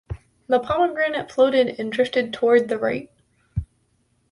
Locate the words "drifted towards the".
1.91-2.79